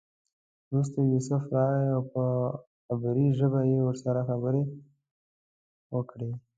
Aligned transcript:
وروسته 0.69 0.97
یوسف 1.01 1.43
راغی 1.55 1.87
او 1.95 2.01
په 2.13 2.23
عبري 2.91 3.27
ژبه 3.39 3.59
یې 3.71 3.79
ورسره 3.83 4.19
خبرې 4.29 4.63
وکړې. 5.95 6.29